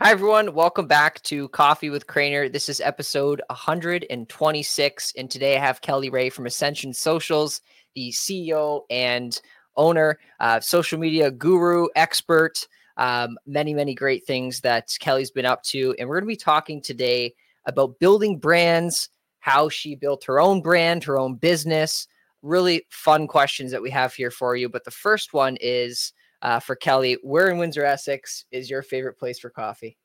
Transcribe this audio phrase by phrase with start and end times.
[0.00, 0.54] Hi, everyone.
[0.54, 2.48] Welcome back to Coffee with Crainer.
[2.48, 5.12] This is episode 126.
[5.16, 7.60] And today I have Kelly Ray from Ascension Socials,
[7.94, 9.40] the CEO and
[9.76, 15.62] owner, uh, social media guru, expert, um, many, many great things that Kelly's been up
[15.62, 15.94] to.
[15.96, 17.32] And we're going to be talking today
[17.64, 22.08] about building brands, how she built her own brand, her own business.
[22.42, 24.68] Really fun questions that we have here for you.
[24.68, 26.12] But the first one is
[26.44, 29.96] uh, for Kelly, where in Windsor, Essex is your favorite place for coffee?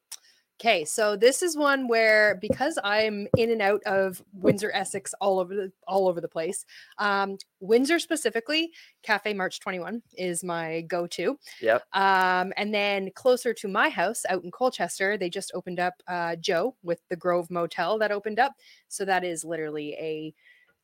[0.60, 5.40] Okay, so this is one where because I'm in and out of Windsor, Essex, all
[5.40, 6.66] over the all over the place.
[6.98, 8.72] Um, Windsor specifically,
[9.02, 11.40] Cafe March 21 is my go-to.
[11.62, 11.84] Yep.
[11.94, 16.36] Um, and then closer to my house, out in Colchester, they just opened up uh,
[16.36, 18.52] Joe with the Grove Motel that opened up.
[18.90, 20.34] So that is literally a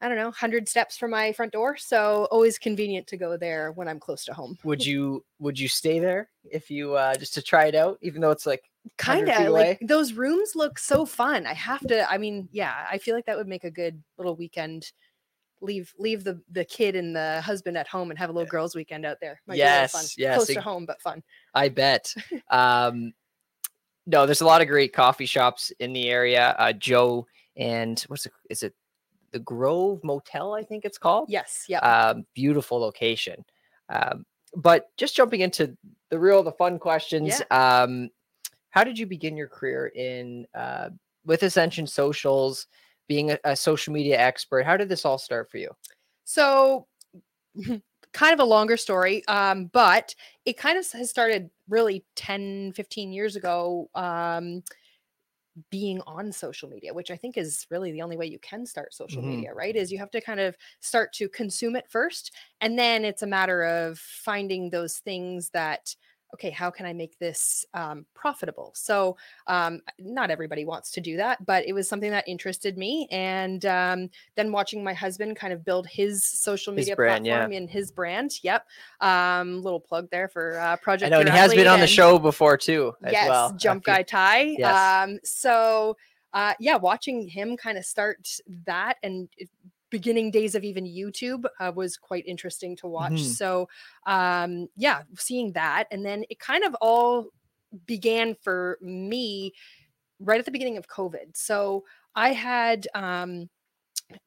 [0.02, 1.78] I don't know, 100 steps from my front door.
[1.78, 4.58] So always convenient to go there when I'm close to home.
[4.64, 8.22] Would you would you stay there if you uh just to try it out, even
[8.22, 8.64] though it's like
[8.98, 11.48] Kind of like those rooms look so fun.
[11.48, 14.36] I have to, I mean, yeah, I feel like that would make a good little
[14.36, 14.92] weekend.
[15.62, 18.76] Leave leave the the kid and the husband at home and have a little girls'
[18.76, 19.42] weekend out there.
[19.48, 20.04] Might be fun.
[20.04, 21.24] Yes, yes, Close to home, but fun.
[21.54, 22.14] I bet.
[22.52, 23.14] um
[24.06, 26.56] no, there's a lot of great coffee shops in the area.
[26.60, 27.26] Uh Joe
[27.58, 28.76] and what's it is it
[29.36, 31.26] the Grove Motel, I think it's called?
[31.28, 31.80] Yes, yeah.
[31.80, 33.44] um, beautiful location.
[33.90, 35.76] Um, but just jumping into
[36.10, 37.42] the real, the fun questions.
[37.52, 38.10] Um,
[38.70, 40.92] how did you begin your career in uh,
[41.26, 42.68] with Ascension Socials,
[43.10, 44.66] being a, a social media expert?
[44.66, 45.72] How did this all start for you?
[46.24, 46.88] So,
[48.14, 53.12] kind of a longer story, um, but it kind of has started really 10, 15
[53.12, 53.90] years ago.
[53.96, 54.64] Um,
[55.70, 58.94] being on social media, which I think is really the only way you can start
[58.94, 59.24] social Mhm.
[59.24, 59.76] media, right?
[59.76, 62.32] Is you have to kind of start to consume it first.
[62.62, 65.96] And then it's a matter of finding those things that,
[66.34, 68.72] okay, how can I make this um, profitable?
[68.76, 73.08] So, um, not everybody wants to do that, but it was something that interested me.
[73.12, 77.38] And um, then watching my husband kind of build his social His media brand, yeah.
[77.38, 78.32] platform and his brand.
[78.44, 78.68] Yep.
[79.02, 81.12] Um, little plug there for uh, I Project.
[81.12, 83.54] know, and he has been on the show before too, as yes, well.
[83.54, 84.56] Jump Guy Ty.
[84.58, 85.04] Yes.
[85.04, 85.96] Um, so
[86.36, 88.28] uh, yeah, watching him kind of start
[88.66, 89.30] that and
[89.98, 93.20] beginning days of even YouTube uh, was quite interesting to watch.
[93.22, 93.36] Mhm.
[93.40, 93.48] So
[94.06, 97.28] um, yeah, seeing that, and then it kind of all
[97.86, 99.54] began for me
[100.20, 101.28] right at the beginning of COVID.
[101.36, 101.84] So
[102.16, 103.50] I had um,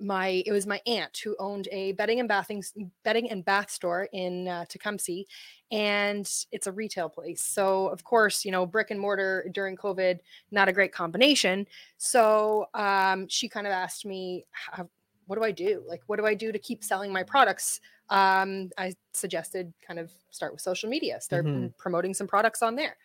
[0.01, 2.63] my it was my aunt who owned a bedding and bathing
[3.05, 5.23] bedding and bath store in uh, Tecumseh,
[5.71, 7.43] and it's a retail place.
[7.43, 10.19] So of course, you know, brick and mortar during COVID,
[10.51, 11.67] not a great combination.
[11.99, 14.91] So um, she kind of asked me, "How-
[15.29, 15.85] "What do I do?
[15.87, 17.81] Like, what do I do to keep selling my products?"
[18.11, 21.75] Um, I suggested kind of start with social media, start Mhm.
[21.79, 22.97] promoting some products on there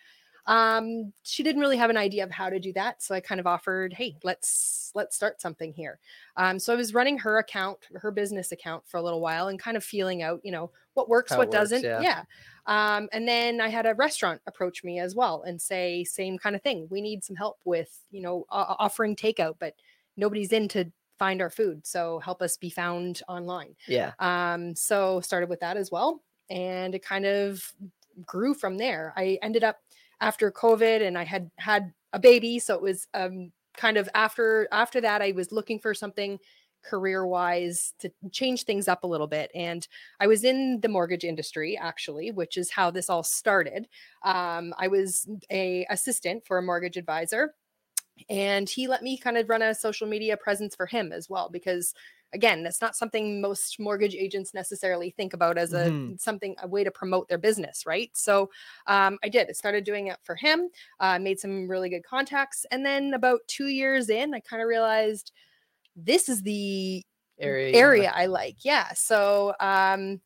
[0.45, 3.39] um she didn't really have an idea of how to do that so i kind
[3.39, 5.99] of offered hey let's let's start something here
[6.35, 9.57] um so i was running her account her business account for a little while and
[9.57, 12.23] kind of feeling out you know what works How what works, doesn't yeah.
[12.65, 16.57] um and then i had a restaurant approach me as well and say same kind
[16.57, 19.75] of thing we need some help with you know o- offering takeout but
[20.17, 20.91] nobody's in to
[21.23, 24.11] find our food so help us be found online Yeah.
[24.19, 26.11] um, so started with that as well.
[26.49, 27.73] And it kind of
[28.25, 29.13] grew from there.
[29.15, 29.77] I ended up
[30.21, 32.59] after COVID and I had had a baby.
[32.59, 36.39] So it was um, kind of after after that, I was looking for something
[36.83, 39.49] career wise to change things up a little bit.
[39.55, 39.87] And
[40.19, 43.87] I was in the mortgage industry actually, which is how this all started.
[44.23, 47.55] Um, I was a assistant for a mortgage advisor
[48.29, 51.49] and he let me kind of run a social media presence for him as well
[51.49, 51.93] because
[52.33, 56.17] again that's not something most mortgage agents necessarily think about as a Mhm.
[56.17, 58.49] something a way to promote their business right so
[58.87, 60.69] um, i did i started doing it for him
[60.99, 64.67] uh, made some really good contacts and then about two years in i kind of
[64.67, 65.31] realized
[65.95, 67.03] this is the
[67.37, 67.73] Area.
[67.73, 70.21] area i like yeah so um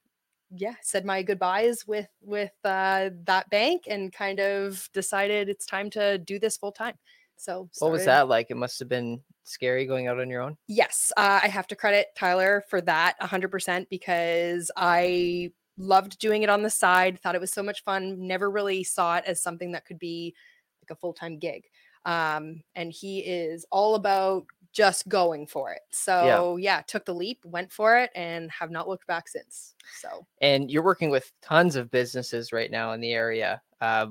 [0.52, 5.90] yeah said my goodbyes with with uh that bank and kind of decided it's time
[5.90, 6.98] to do this full time
[7.38, 8.48] so What was that like?
[8.50, 10.58] It must have been scary going out on your own.
[10.68, 16.50] Yes, uh, I have to credit Tyler for that 100% because I loved doing it
[16.50, 19.72] on the side, thought it was so much fun, never really saw it as something
[19.72, 20.36] that could be
[20.82, 21.64] like a full time gig.
[22.06, 25.82] Um, and he is all about just going for it.
[25.92, 26.82] So, yeah.
[26.82, 29.76] took the leap, went for it, and have not looked back since.
[30.00, 33.62] So, and you're working with tons of businesses right now in the area.
[33.82, 34.08] Uh,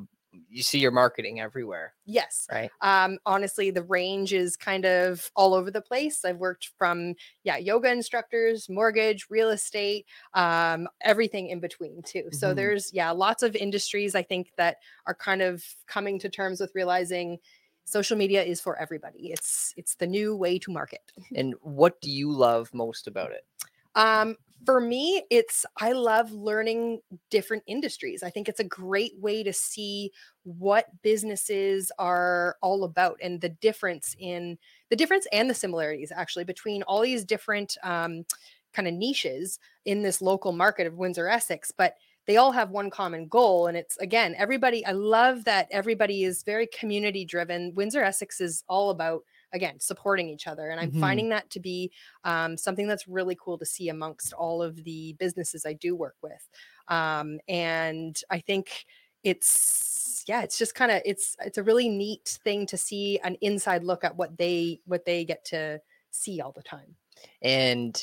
[0.49, 2.49] you see your marketing everywhere, Yes.
[2.51, 2.73] right?
[2.83, 6.25] Um, honestly, the range is kind of all over the place.
[6.25, 12.29] I've worked from yeah, yoga instructors, mortgage, real estate, um, everything in between too.
[12.33, 12.55] So Mhm.
[12.55, 16.71] there's yeah, lots of industries I think that are kind of coming to terms with
[16.75, 17.39] realizing
[17.85, 19.31] social media is for everybody.
[19.33, 21.13] It's it's the new way to market.
[21.35, 23.47] And what do you love most about it?
[23.95, 27.01] Um, for me, it's I love learning
[27.31, 28.23] different industries.
[28.23, 30.11] I think it's a great way to see
[30.45, 34.57] what businesses are all about and the difference in
[34.91, 38.25] the difference and the similarities actually between all these different um,
[38.73, 41.73] kind of niches in this local market of Windsor Essex.
[41.77, 41.95] But
[42.27, 44.85] they all have one common goal, and it's again everybody.
[44.85, 47.73] I love that everybody is very community driven.
[47.75, 49.23] Windsor Essex is all about
[49.57, 50.93] again supporting each other, and I'm Mhm.
[50.93, 51.93] finding that to be
[52.25, 56.17] um, something that's really cool to see amongst all of the businesses I do work
[56.23, 56.49] with.
[56.89, 58.87] Um, and I think
[59.25, 63.37] it's yeah, it's just kind of it's it's a really neat thing to see an
[63.41, 65.81] inside look at what they what they get to
[66.11, 66.97] see all the time.
[67.43, 68.01] And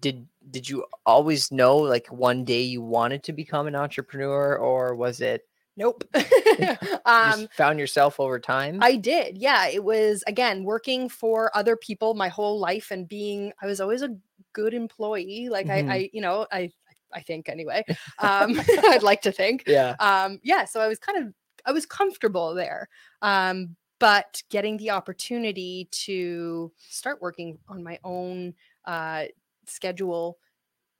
[0.00, 4.94] did did you always know like one day you wanted to become an entrepreneur or
[4.96, 6.04] was it Nope.
[7.04, 8.78] um, just found yourself over time?
[8.82, 9.36] I did.
[9.38, 9.68] Yeah.
[9.68, 14.02] It was, again, working for other people my whole life and being, I was always
[14.02, 14.16] a
[14.52, 15.48] good employee.
[15.50, 15.90] Like Mhm.
[15.90, 16.70] I, I, you know, I,
[17.12, 17.84] I think anyway,
[18.18, 18.58] um,
[18.88, 19.64] I'd like to think.
[19.66, 19.94] yeah.
[20.00, 20.64] Um, yeah.
[20.64, 21.34] So I was kind of,
[21.64, 22.88] I was comfortable there.
[23.22, 29.24] Um, but getting the opportunity to start working on my own uh,
[29.66, 30.38] schedule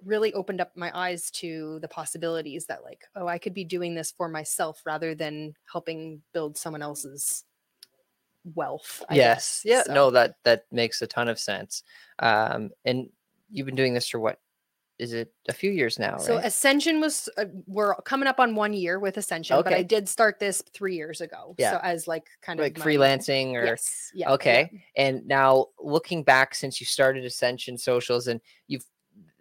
[0.04, 3.94] really opened up my eyes to the possibilities that like oh i could be doing
[3.94, 7.44] this for myself rather than helping build someone else's
[8.54, 9.62] wealth I yes.
[9.62, 9.62] guess.
[9.64, 9.82] Yeah.
[9.84, 11.82] So, No, that that makes a ton of sense.
[12.20, 13.08] Um, and
[13.50, 14.38] you've been doing this for what?
[14.98, 16.16] Is it a few years now?
[16.16, 16.44] so right?
[16.46, 20.38] ascension was uh, we're coming up on one year with ascension but i did start
[20.38, 21.72] this three years ago Yeah.
[21.72, 24.70] so as like kind like of my- freelancing or yes yeah okay.
[24.96, 28.86] And now looking back since you started Ascension Socials and you've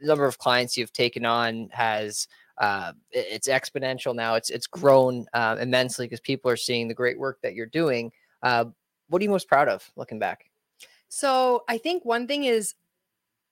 [0.01, 2.27] number of clients you've taken on has
[2.57, 4.35] uh, it's exponential now.
[4.35, 8.11] It's it's grown uh, immensely because people are seeing the great work that you're doing.
[8.41, 8.65] Uh,
[9.07, 10.49] what are you most proud of looking back?
[11.09, 12.75] So I think one thing is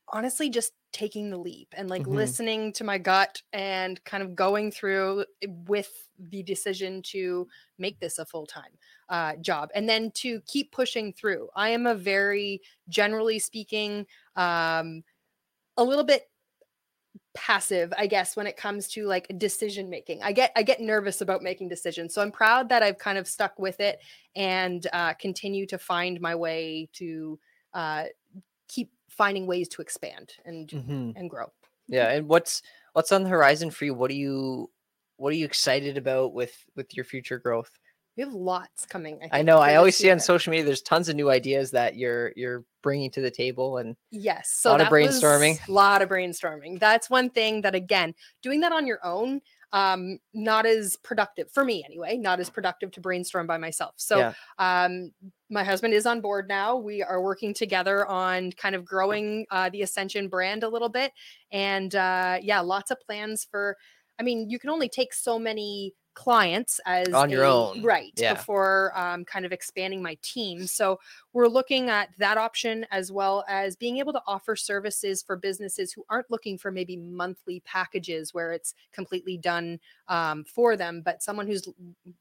[0.10, 2.08] honestly just taking the leap and like Mhm.
[2.08, 7.48] listening to my gut and kind of going through with the decision to
[7.78, 8.78] make this a full time
[9.10, 11.50] uh, job and then to keep pushing through.
[11.56, 15.04] I am a very, generally speaking, um,
[15.78, 16.30] a little bit
[17.34, 21.20] passive i guess when it comes to like decision making i get i get nervous
[21.22, 24.00] about making decisions so i'm proud that i've kind of stuck with it
[24.36, 27.40] and uh, continue to find my way to
[27.74, 28.06] uh,
[28.68, 31.14] keep finding ways to expand and Mhm.
[31.16, 31.52] and grow.
[31.88, 32.62] Yeah, and what's
[32.94, 33.94] what's on the horizon for you?
[33.94, 34.72] What are you
[35.18, 37.80] what are you excited about with with your future growth?
[38.16, 39.20] We have lots coming.
[39.32, 41.96] I, I know I always see on social media there's tons of new ideas that
[41.96, 44.52] you're you're bringing to the table and Yes.
[44.52, 45.68] So Lot of brainstorming.
[45.68, 46.80] A lot of brainstorming.
[46.80, 48.14] That's one thing that again,
[48.44, 52.92] doing that on your own, um, not as productive for me anyway, not as productive
[52.92, 53.96] to brainstorm by myself.
[53.98, 54.34] So Yeah.
[54.60, 55.12] um
[55.50, 56.76] my husband is on board now.
[56.78, 61.12] We are working together on kind of growing uh, the Ascension brand a little bit.
[61.52, 63.76] And uh yeah, lots of plans for
[64.20, 67.82] I mean, you can only take so many clients as On your a- own.
[67.82, 68.36] right Yeah.
[68.36, 71.00] before um, kind of expanding my team so
[71.34, 75.92] we're looking at that option as well as being able to offer services for businesses
[75.92, 81.24] who aren't looking for maybe monthly packages where it's completely done um, for them but
[81.24, 81.68] someone who's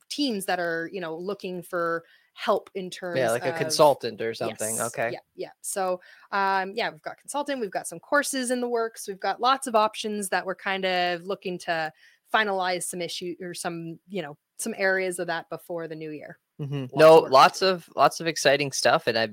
[0.09, 2.05] teams that are you know looking for
[2.35, 4.77] help in terms yeah, like a of- consultant or something.
[4.77, 5.11] Yes, Okay.
[5.13, 5.51] Yeah, yeah.
[5.61, 6.01] So,
[6.31, 9.67] um, yeah, we've got consultant, we've got some courses in the works, we've got lots
[9.67, 11.93] of options that we're kind of looking to
[12.33, 16.39] finalize some issue or some, you know, some areas of that before the new year.
[16.61, 16.85] Mhm.
[16.85, 17.33] of No, work.
[17.33, 19.29] lots of lots of exciting stuff, and I,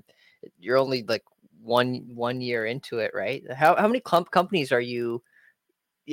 [0.59, 1.23] you're only like
[1.61, 3.43] one one year into it, right?
[3.51, 5.23] How how many clump companies are you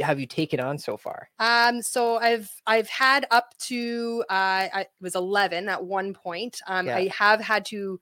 [0.02, 1.30] have you taken on so far?
[1.38, 6.60] Um, so I've I've had up to uh, I it was eleven at one point.
[6.66, 6.96] Um, Yeah.
[6.96, 8.00] I have had to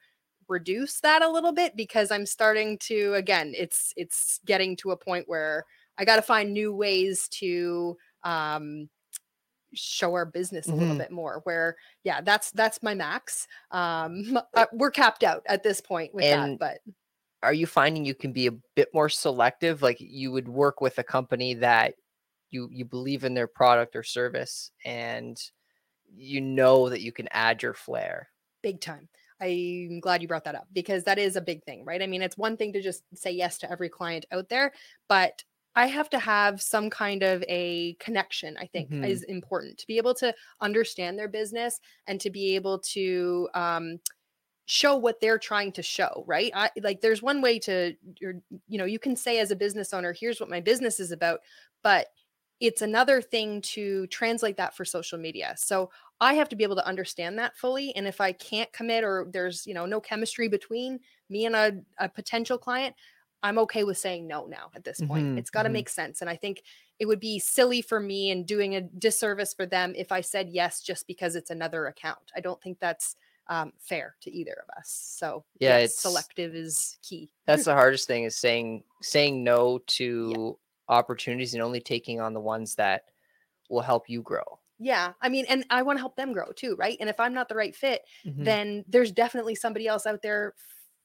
[0.48, 3.52] reduce that a little bit because I'm starting to again.
[3.56, 5.64] It's it's getting to a point where
[5.98, 8.88] I got to find new ways to um
[9.74, 10.98] show our business a little Mhm.
[10.98, 15.80] bit more where yeah that's that's my max um uh, we're capped out at this
[15.80, 16.80] point with And that but
[17.42, 19.82] Are you finding you can be a bit more selective?
[19.82, 21.96] Like you would work with a company that
[22.50, 25.38] you you believe in their product or service, and
[26.06, 28.30] you know that you can add your flair.
[28.62, 29.08] big time.
[29.40, 32.00] I'm glad you brought that up because that is a big thing, right?
[32.02, 34.72] I mean, it's one thing to just say yes to every client out there,
[35.08, 35.42] but
[35.76, 39.02] I have to have some kind of a connection, I think Mhm.
[39.02, 44.00] is important to be able to understand their business and to be able to um,
[44.66, 46.50] show what they're trying to show, right?
[46.54, 48.36] I like there's one way to you're,
[48.68, 51.40] you know, you can say as a business owner, here's what my business is about,
[51.82, 52.08] but
[52.60, 55.54] it's another thing to translate that for social media.
[55.58, 55.90] So
[56.20, 57.94] I have to be able to understand that fully.
[57.94, 61.82] And if I can't commit or there's, you know, no chemistry between me and a,
[61.98, 62.94] a potential client,
[63.44, 65.26] I'm okay with saying no now at this point.
[65.26, 65.74] Mhm, It's got to mhm.
[65.74, 66.20] make sense.
[66.22, 66.62] And I think
[66.98, 70.48] it would be silly for me and doing a disservice for them if I said
[70.48, 72.32] yes just because it's another account.
[72.34, 73.16] I don't think that's
[73.48, 74.88] um, fair to either of us.
[74.88, 77.30] So Yeah, yes, it's- selective is key.
[77.46, 80.58] That's the hardest thing is saying saying no to
[80.88, 83.10] opportunities and only taking on the ones that
[83.68, 84.58] will help you grow.
[84.78, 85.12] Yeah.
[85.20, 86.96] I mean, and I want to help them grow too, right?
[87.00, 88.44] And if I'm not the right fit, Mhm.
[88.44, 90.54] then there's definitely somebody else out there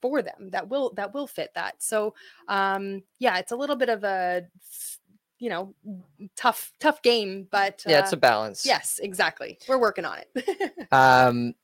[0.00, 1.82] for them that will that will fit that.
[1.82, 2.14] So
[2.48, 4.46] um yeah, it's a little bit of a
[5.38, 5.74] you know
[6.36, 8.64] tough tough game, but yeah, it's uh, a balance.
[8.64, 9.58] yes, exactly.
[9.68, 10.72] We're working on it.
[10.92, 11.54] Um,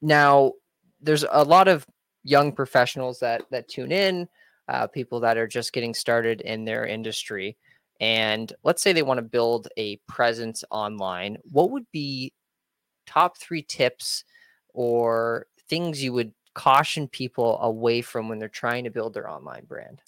[0.00, 0.52] now
[1.00, 1.86] there's a lot of
[2.22, 4.28] young professionals that that tune in,
[4.68, 7.56] uh, people that are just getting started in their industry,
[8.00, 11.38] and let's say they want to build a presence online.
[11.50, 12.32] What would be
[13.06, 14.24] top three tips
[14.72, 19.64] or things you would caution people away from when they're trying to build their online
[19.66, 20.02] brand?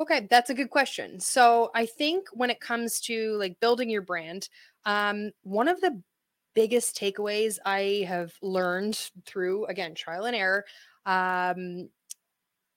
[0.00, 1.20] Okay, that's a good question.
[1.20, 4.48] So I think when it comes to like building your brand,
[4.86, 6.00] um, one of the
[6.54, 10.64] biggest takeaways I have learned through again trial and error,
[11.04, 11.90] um,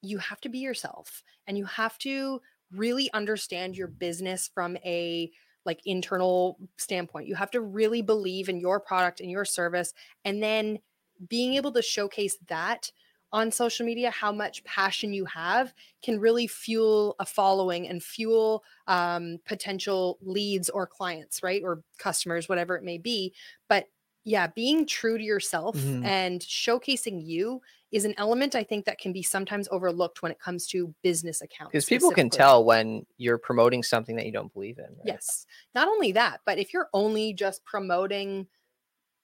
[0.02, 2.42] you have to be yourself and you have to
[2.72, 5.32] really understand your business from a
[5.66, 7.28] like internal standpoint.
[7.28, 9.94] You have to really believe in your product and your service
[10.26, 10.80] and then
[11.28, 12.92] being able to showcase that
[13.32, 18.64] on social media how much passion you have can really fuel a following and fuel
[18.88, 21.64] um, potential leads or clients, right?
[21.64, 23.34] Or customers, whatever it may be.
[23.68, 23.88] But
[24.24, 26.06] yeah, being true to yourself Mhm.
[26.06, 27.62] and showcasing you
[27.92, 31.42] is an element I think that can be sometimes overlooked when it comes to business
[31.42, 31.72] accounts.
[31.72, 34.86] Because people can tell when you're promoting something that you don't believe in.
[34.86, 35.02] right?
[35.06, 35.46] Yes.
[35.76, 38.48] Not only that, but if you're only just promoting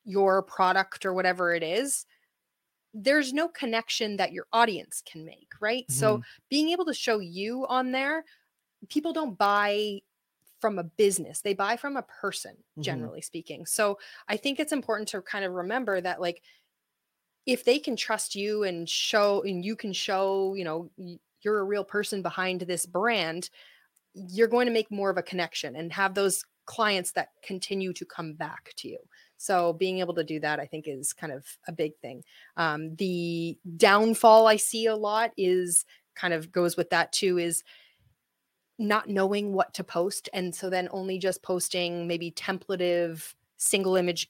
[0.09, 2.05] your product or whatever it is,
[2.93, 5.85] there's no connection that your audience can make, right?
[5.89, 5.93] Mm-hmm.
[5.93, 8.25] So being able to show you on there,
[8.89, 10.01] people don't buy
[10.59, 12.83] from a business, they buy from a person, Mhm.
[12.83, 13.65] generally speaking.
[13.65, 16.43] So I think it's important to kind of remember that, like,
[17.45, 20.91] if they can trust you and show, and you can show, you know,
[21.41, 23.49] you're a real person behind this brand,
[24.13, 28.05] you're going to make more of a connection and have those clients that continue to
[28.05, 28.99] come back to you.
[29.41, 32.25] So being able to do that, I think, is kind of a big thing.
[32.57, 37.63] Um, the downfall I see a lot is kind of goes with that too is
[38.77, 40.29] not knowing what to post.
[40.33, 44.29] And so then only just posting maybe templative single image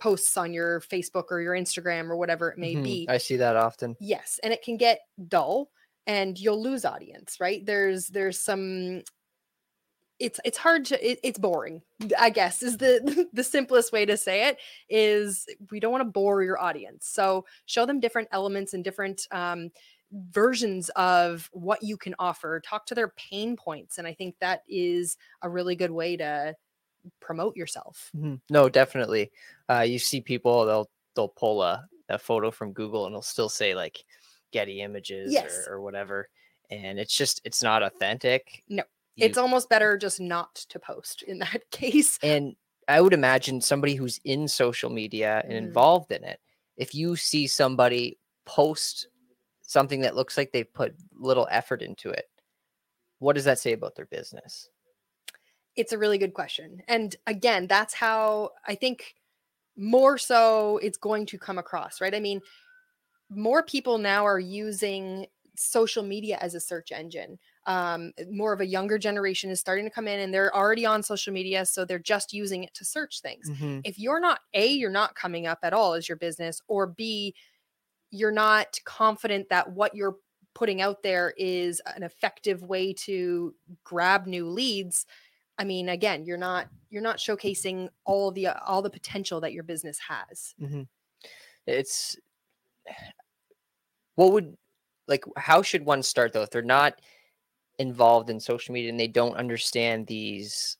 [0.00, 2.82] posts on your Facebook or your Instagram or whatever it may Mhm.
[2.82, 3.06] be.
[3.08, 3.96] I see that often.
[4.00, 5.70] Yes, and it can get dull
[6.06, 7.64] and you'll lose audience, right?
[7.64, 9.02] There's there's some
[10.18, 11.80] it's it's hard to it, it's boring
[12.18, 14.58] i guess is the the simplest way to say it
[14.88, 19.26] is we don't want to bore your audience so show them different elements and different
[19.30, 19.70] um,
[20.30, 24.62] versions of what you can offer talk to their pain points and i think that
[24.68, 26.54] is a really good way to
[27.20, 28.40] promote yourself Mhm.
[28.50, 29.30] No, definitely.
[29.70, 33.48] Uh, you see people they'll they'll pull a, a photo from Google and they'll still
[33.48, 34.04] say like
[34.50, 35.66] Getty Images Yes.
[35.68, 36.28] or, or whatever,
[36.70, 38.62] and it's just it's not authentic.
[38.68, 38.82] No,
[39.18, 42.56] You- it's almost better just not to post in that case and
[42.88, 45.66] I would imagine somebody who's in social media and Mhm.
[45.68, 46.40] involved in it,
[46.78, 49.08] if you see somebody post
[49.60, 52.30] something that looks like they put little effort into it,
[53.18, 54.70] what does that say about their business?
[55.76, 56.82] It's a really good question.
[56.88, 59.14] And again, that's how I think
[59.76, 62.14] more so it's going to come across, right?
[62.14, 62.40] I mean,
[63.28, 67.38] more people now are using social media as a search engine.
[67.68, 71.02] Um, more of a younger generation is starting to come in and they're already on
[71.04, 71.66] social media.
[71.66, 73.50] So they're just using it to search things.
[73.50, 73.82] Mhm.
[73.84, 77.34] If you're not, A, you're not coming up at all as your business, or B,
[78.10, 80.16] you're not confident that what you're
[80.54, 85.06] putting out there is an effective way to grab new leads
[85.58, 89.62] i mean again you're not you're not showcasing all the all the potential that your
[89.62, 90.54] business has
[91.66, 92.16] It's
[94.16, 94.56] what would
[95.06, 97.00] like how should one start though if they're not
[97.78, 100.76] involved in social media and they don't understand these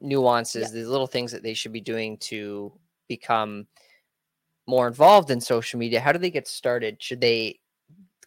[0.00, 2.72] nuances, these little things that they should be doing to
[3.08, 3.68] become
[4.66, 6.00] more involved in social media?
[6.00, 7.02] How do they get started?
[7.02, 7.60] Should they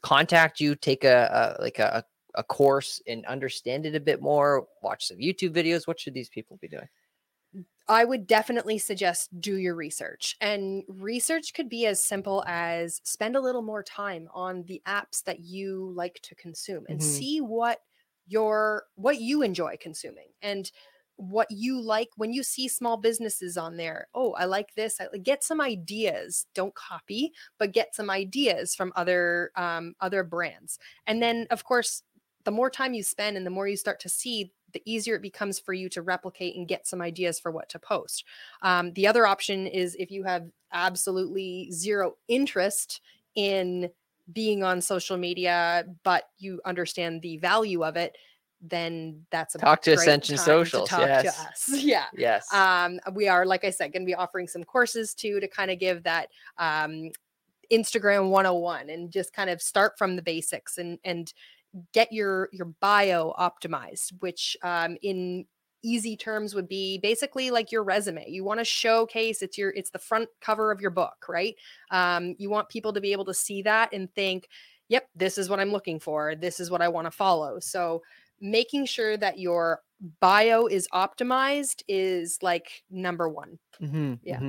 [0.02, 2.06] contact you, take a, a like a,
[2.36, 4.68] a course and understand it a bit more?
[4.84, 5.88] Watch some YouTube videos.
[5.88, 6.90] What should these people be doing?
[7.88, 10.38] I would definitely suggest do your research.
[10.40, 15.24] And research could be as simple as spend a little more time on the apps
[15.26, 17.02] that you like to consume and Mhm.
[17.04, 17.82] see what
[18.28, 20.72] your what you enjoy consuming and
[21.16, 24.08] what you like when you see small businesses on there.
[24.16, 25.00] Oh, I like this.
[25.00, 26.48] I get some ideas.
[26.56, 30.80] Don't copy, but get some ideas from other um, other brands.
[31.06, 32.04] And then, of course,
[32.44, 35.22] the more time you spend and the more you start to see, the easier it
[35.22, 38.26] becomes for you to replicate and get some ideas for what to post.
[38.62, 43.02] Um, the other option is if you have absolutely zero interest
[43.36, 43.90] in
[44.32, 48.16] being on social media, but you understand the value of it,
[48.62, 51.36] then that's a Talk to Ascension Socials, To talk yes.
[51.36, 51.84] to us.
[51.84, 52.06] Yeah.
[52.16, 52.52] Yes.
[52.54, 55.70] Um, we are, like I said, going to be offering some courses too to kind
[55.70, 57.10] of give that um,
[57.72, 61.34] Instagram 101 and just kind of start from the basics and and
[61.92, 65.46] get your your bio optimized, which um, in
[65.84, 68.30] easy terms would be basically like your resume.
[68.30, 71.56] You want to showcase it's your it's the front cover of your book, right?
[71.92, 74.48] Um, you want people to be able to see that and think,
[74.90, 76.36] "Yep, this is what I'm looking for.
[76.36, 78.04] This is what I want to follow." So
[78.40, 79.84] making sure that your
[80.20, 83.60] bio is optimized is like number one.
[83.80, 84.44] hmm Yeah.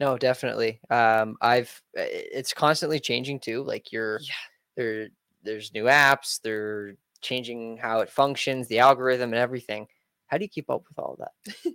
[0.00, 0.80] No, definitely.
[0.90, 3.62] Um, I've uh, it's constantly changing too.
[3.62, 4.34] Like you're Yeah.
[4.76, 5.08] there,
[5.42, 6.40] there's new apps.
[6.42, 9.88] They're changing how it functions, the algorithm, and everything.
[10.26, 11.54] How do you keep up with all that?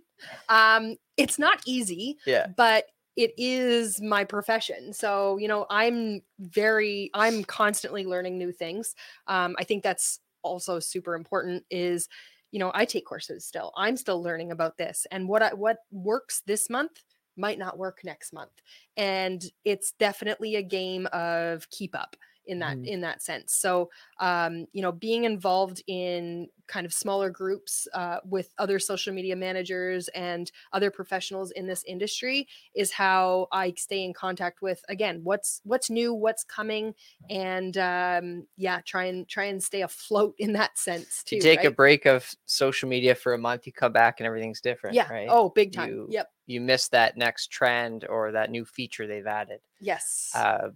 [0.49, 2.47] Um, it's not easy, Yeah.
[2.55, 4.93] but it is my profession.
[4.93, 8.93] So, you know, I'm very, I'm constantly learning new things.
[9.25, 12.07] Um, I think that's also super important is,
[12.51, 13.71] you know, I take courses still.
[13.75, 16.91] I'm still learning about this and what I, what works this month
[17.35, 18.51] might not work next month.
[18.95, 22.15] And it's definitely a game of keep up
[22.45, 22.87] in that Mhm.
[22.87, 28.19] in that sense so um you know being involved in kind of smaller groups uh,
[28.23, 34.03] with other social media managers and other professionals in this industry is how i stay
[34.03, 36.95] in contact with again what's what's new what's coming
[37.29, 41.63] and um yeah try and try and stay afloat in that sense too you take
[41.65, 44.95] a break of social media for a month, you come back and everything's different.
[44.95, 45.27] yeah Right.
[45.29, 49.27] oh big time You- yep You miss that next trend or that new feature they've
[49.27, 49.59] added.
[49.79, 50.69] yes uh,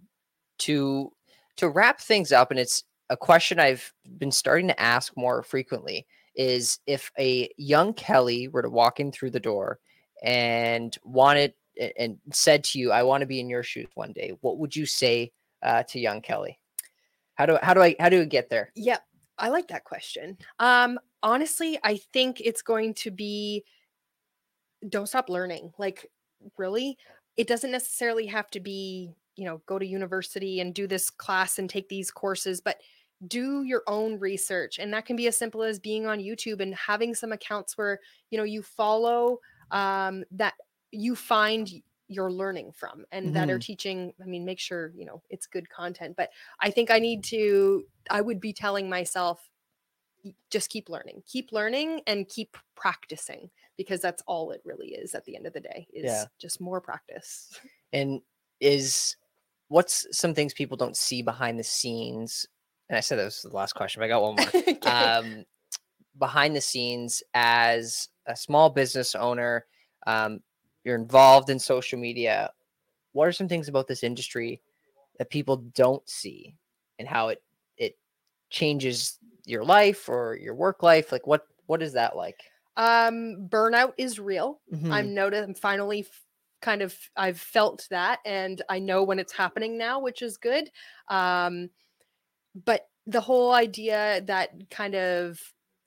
[0.58, 1.12] to
[1.56, 6.06] to wrap things up and it's a question i've been starting to ask more frequently
[6.34, 9.78] is if a young kelly were to walk in through the door
[10.22, 11.52] and wanted
[11.98, 14.74] and said to you i want to be in your shoes one day what would
[14.74, 15.30] you say
[15.62, 16.58] uh, to young kelly
[17.34, 19.02] how do how do i how do we get there Yep.
[19.38, 20.38] I like that question.
[20.58, 23.64] Um honestly, I think it's going to be
[24.88, 25.72] don't stop learning.
[25.78, 26.10] Like
[26.56, 26.96] really,
[27.36, 31.58] it doesn't necessarily have to be, you know, go to university and do this class
[31.58, 32.80] and take these courses, but
[33.26, 36.74] do your own research and that can be as simple as being on YouTube and
[36.74, 39.40] having some accounts where, you know, you follow
[39.72, 40.54] um that
[40.92, 41.70] you find
[42.08, 45.68] you're learning from and that are teaching i mean make sure you know it's good
[45.68, 49.50] content but i think i need to I would be telling myself,
[50.50, 55.24] just keep learning, keep learning and keep practicing because that's all it really is at
[55.24, 56.26] the end of the day is Yeah.
[56.38, 57.58] just more practice.
[57.92, 58.22] and
[58.60, 59.16] is
[59.68, 62.46] what's some things people don't see behind the scenes
[62.88, 64.90] and i said that was the last question but i got one more Okay.
[64.90, 65.44] um,
[66.18, 69.66] behind the scenes as a small business owner
[70.06, 70.40] um,
[70.84, 72.50] you're involved in social media
[73.12, 74.60] what are some things about this industry
[75.18, 76.54] that people don't see
[76.98, 77.42] and how it
[77.76, 77.98] it
[78.50, 82.40] changes your life or your work life like what what is that like
[82.76, 84.60] um, burnout is real.
[84.70, 84.92] Mhm.
[84.92, 85.48] I'm noticed.
[85.48, 86.06] I'm finally
[86.66, 90.68] kind of I've felt that, and I know when it's happening now, which is good.
[91.08, 91.70] Um,
[92.64, 95.40] but the whole idea that kind of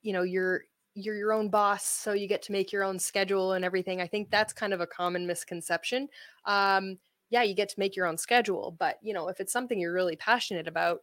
[0.04, 0.64] you know you're
[0.96, 4.00] you're your own boss, so you get to make your own schedule and everything.
[4.00, 6.08] I think that's kind of a common misconception.
[6.46, 6.98] Um,
[7.30, 9.94] yeah, you get to make your own schedule, but you know if it's something you're
[9.94, 11.02] really passionate about,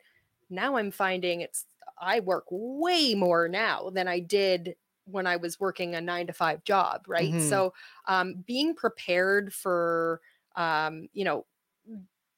[0.48, 1.66] now I'm finding it's
[2.00, 4.74] I work way more now than I did
[5.06, 7.34] when I was working a nine to five job, right?
[7.34, 7.40] Mhm.
[7.40, 7.74] So
[8.06, 10.20] um, being prepared for,
[10.56, 11.46] um, you know,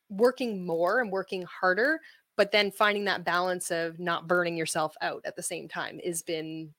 [0.08, 2.00] working more and working harder,
[2.36, 6.22] but then finding that balance of not burning yourself out at the same time has
[6.22, 6.74] been,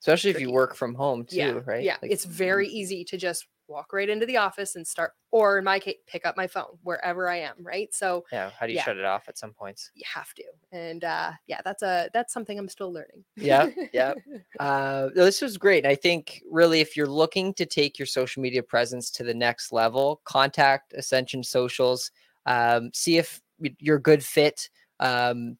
[0.00, 1.96] especially if you work from home too yeah, right yeah.
[2.02, 5.64] Like, it's very easy to just walk right into the office and start, or in
[5.64, 7.92] my case, pick up my phone wherever I am, right?
[7.94, 8.84] So yeah how do you yeah.
[8.84, 12.32] shut it off at some points you have to, and uh, yeah, that's a that's
[12.32, 13.24] something I'm still learning.
[13.36, 14.14] Yeah, yeah.
[14.60, 15.84] Uh, this was great.
[15.84, 19.72] I think really, if you're looking to take your social media presence to the next
[19.72, 22.10] level, contact Ascension Socials.
[22.46, 23.40] Um, see if
[23.78, 24.68] you're a good fit.
[25.00, 25.56] Um,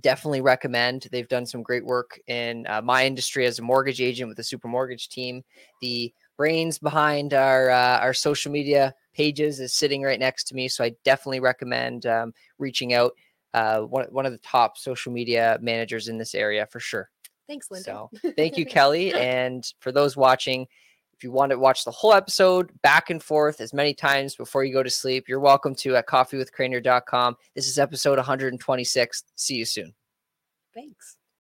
[0.00, 1.08] definitely recommend.
[1.10, 4.44] They've done some great work in uh, my industry as a mortgage agent with the
[4.44, 5.42] Super Mortgage team.
[5.80, 10.68] The brains behind our uh, our social media pages is sitting right next to me,
[10.68, 13.12] so I definitely recommend um, reaching out.
[13.54, 17.10] Uh, one one of the top social media managers in this area for sure.
[17.46, 17.84] Thanks, Linda.
[17.84, 20.66] So thank you, Kelly, and for those watching.
[21.14, 24.64] If you want to watch the whole episode back and forth as many times before
[24.64, 27.36] you go to sleep, you're welcome to at coffeewithcrainer.com.
[27.54, 29.24] This is episode 126.
[29.36, 29.94] See you soon.
[30.74, 31.18] Thanks.